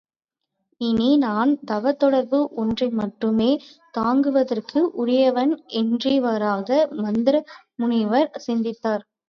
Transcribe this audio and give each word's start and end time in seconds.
இனி 0.81 1.09
நான் 1.17 1.51
தவத் 1.65 1.99
தொடர்பு 1.99 2.39
ஒன்றை 2.55 2.87
மட்டுமே 2.99 3.49
தாங்குவதற்கு 3.93 4.81
உரியவன் 4.95 5.53
என்றிவ்வாறாக 5.81 6.69
மந்தர 7.01 7.35
முனிவர் 7.75 8.31
சிந்தித்தார். 8.39 9.05